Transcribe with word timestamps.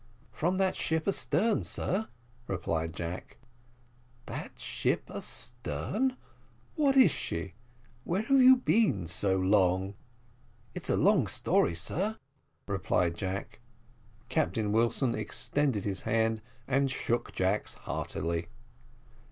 "From 0.31 0.57
that 0.57 0.75
ship 0.75 1.07
astern, 1.07 1.63
sir," 1.63 2.07
replied 2.47 2.95
Jack. 2.95 3.37
"That 4.25 4.57
ship 4.57 5.11
astern! 5.13 6.17
what 6.73 6.97
is 6.97 7.11
she? 7.11 7.53
where 8.03 8.23
have 8.23 8.41
you 8.41 8.57
been 8.57 9.05
so 9.05 9.37
long?" 9.37 9.93
"It's 10.73 10.89
a 10.89 10.95
long 10.95 11.27
story, 11.27 11.75
sir," 11.75 12.17
replied 12.65 13.13
Jack. 13.15 13.59
Captain 14.27 14.71
Wilson 14.71 15.13
extended 15.13 15.85
his 15.85 16.01
hand 16.01 16.41
and 16.67 16.89
shook 16.89 17.31
Jack's 17.31 17.75
heartily. 17.75 18.47